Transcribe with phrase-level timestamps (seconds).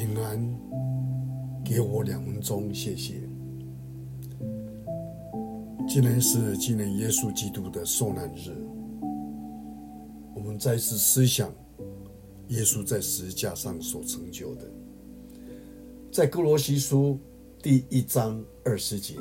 [0.00, 0.42] 平安，
[1.62, 3.20] 给我两分钟，谢谢。
[5.86, 8.50] 今天是纪念耶稣基督的受难日，
[10.34, 11.52] 我们再次思想
[12.48, 14.62] 耶稣在十字架上所成就的。
[16.10, 17.18] 在哥罗西书
[17.62, 19.16] 第一章二十节，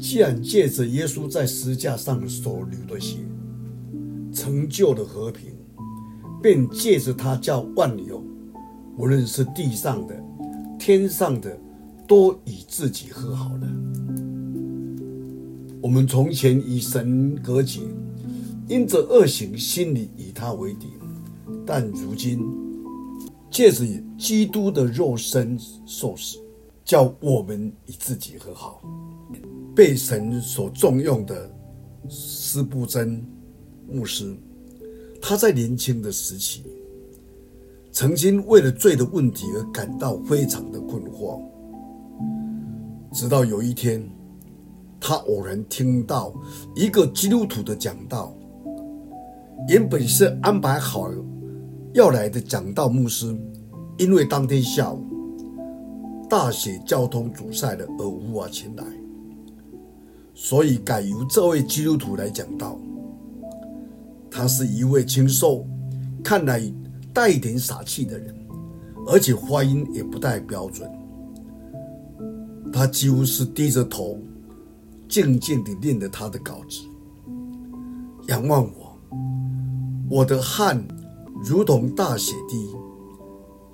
[0.00, 3.18] 既然借着耶稣在十字架上所流的血，
[4.32, 5.54] 成就了和平，
[6.42, 8.20] 便借着他叫万有。
[8.96, 10.14] 无论是地上的、
[10.78, 11.58] 天上的，
[12.06, 13.68] 都与自己和好了。
[15.80, 17.80] 我们从前与神隔绝，
[18.68, 20.88] 因着恶行，心里与他为敌；
[21.66, 22.40] 但如今
[23.50, 23.84] 借着
[24.18, 26.38] 基督的肉身受死，
[26.84, 28.82] 叫我们与自己和好。
[29.74, 31.50] 被神所重用的
[32.08, 33.24] 司布真
[33.90, 34.36] 牧师，
[35.20, 36.62] 他在年轻的时期。
[37.92, 41.42] 曾经为了罪的问题而感到非常的困惑，
[43.12, 44.02] 直到有一天，
[44.98, 46.32] 他偶然听到
[46.74, 48.34] 一个基督徒的讲道。
[49.68, 51.10] 原本是安排好
[51.92, 53.38] 要来的讲道牧师，
[53.98, 55.04] 因为当天下午
[56.30, 58.82] 大雪交通阻塞了而无法前来，
[60.32, 62.78] 所以改由这位基督徒来讲道。
[64.30, 65.66] 他是一位清瘦，
[66.24, 66.72] 看来。
[67.12, 68.34] 带一点傻气的人，
[69.06, 70.90] 而且发音也不太标准。
[72.72, 74.18] 他几乎是低着头，
[75.08, 76.80] 静静地念着他的稿子。
[78.28, 78.96] 仰望我，
[80.08, 80.82] 我的汗
[81.44, 82.74] 如同大血滴。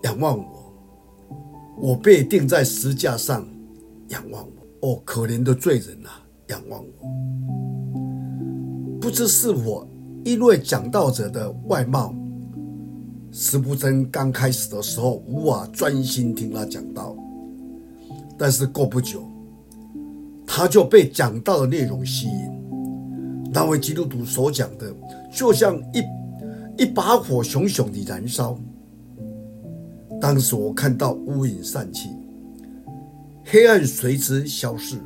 [0.03, 0.73] 仰望我，
[1.77, 3.47] 我被钉在十字架上。
[4.09, 4.43] 仰望
[4.81, 6.23] 我，哦，可怜的罪人啊！
[6.49, 7.07] 仰望我，
[9.01, 9.87] 不知是我
[10.25, 12.15] 因为讲道者的外貌。
[13.31, 17.17] 司布真刚开始的时候无法专心听他讲道，
[18.39, 19.23] 但是过不久，
[20.47, 22.59] 他就被讲道的内容吸引。
[23.53, 24.95] 那位基督徒所讲的，
[25.33, 28.59] 就像一一把火熊熊地燃烧。
[30.21, 32.09] 当时我看到乌云散去，
[33.45, 34.97] 黑暗随之消逝，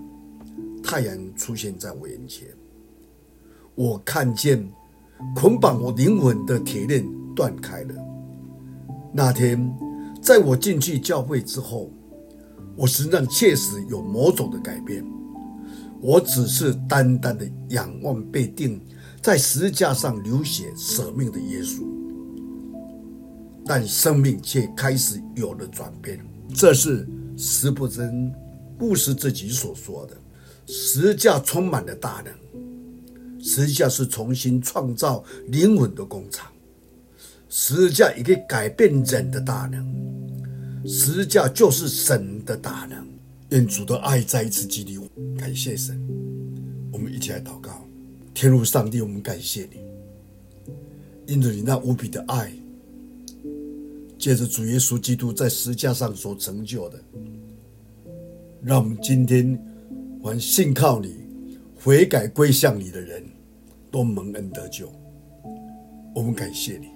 [0.83, 2.47] 太阳出现在我眼前。
[3.75, 4.66] 我看见
[5.34, 7.04] 捆绑我灵魂的铁链
[7.34, 7.94] 断开了。
[9.15, 9.71] 那天，
[10.23, 11.91] 在我进去教会之后，
[12.75, 15.05] 我身上确实有某种的改变。
[16.00, 18.81] 我只是单单的仰望被钉
[19.21, 21.84] 在十字架上流血舍命的耶稣，
[23.65, 26.19] 但生命却开始有了转变。
[26.55, 27.06] 这是
[27.37, 28.34] 石布真
[28.78, 30.17] 牧师自己所说的
[30.67, 32.34] ：“十字架充满了大能，
[33.39, 36.51] 十字架是重新创造灵魂的工厂。”
[37.55, 39.87] 十字架也可以改变人的大能，
[40.89, 43.07] 十字架就是神的大能。
[43.51, 46.03] 愿主的爱再一次激励我，感谢神。
[46.91, 47.87] 我们一起来祷告，
[48.33, 49.83] 天父上帝，我们感谢你，
[51.27, 52.51] 因着你那无比的爱，
[54.19, 56.99] 借着主耶稣基督在十字架上所成就的，
[58.63, 59.63] 让我们今天
[60.23, 61.17] 还信靠你、
[61.77, 63.23] 悔改归向你的人
[63.91, 64.91] 都蒙恩得救。
[66.15, 66.89] 我们感谢你。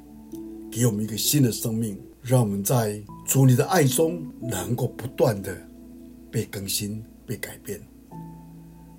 [0.77, 5.57] 给我们一个新的生命，让我们在主你的爱中能够不断的
[6.31, 7.81] 被更新、被改变，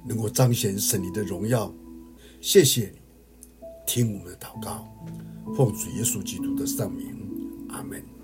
[0.04, 1.72] 能够彰显神你的荣耀。
[2.42, 3.00] 谢谢你，
[3.86, 4.88] 听我们的祷告，
[5.56, 7.16] 奉主耶稣基督的圣名，
[7.70, 8.17] 阿门。